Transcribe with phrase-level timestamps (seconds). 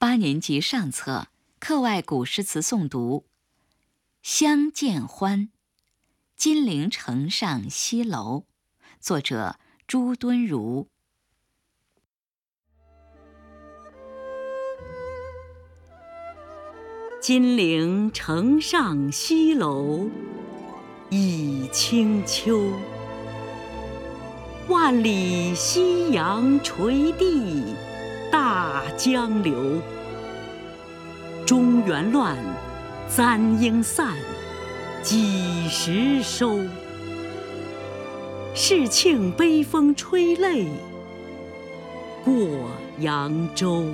[0.00, 1.26] 八年级上册
[1.58, 3.26] 课外古诗词诵读
[4.22, 5.40] 《相见欢》，
[6.34, 8.44] 金陵城上西楼，
[8.98, 10.88] 作者朱敦儒。
[17.20, 20.08] 金陵城上西楼，
[21.10, 22.72] 倚清秋。
[24.66, 27.76] 万里夕阳垂地。
[28.32, 29.82] 大江流，
[31.50, 32.36] 中原乱，
[33.08, 34.14] 簪缨散，
[35.02, 36.60] 几时收？
[38.54, 40.68] 世庆悲风吹泪，
[42.24, 43.84] 过扬州。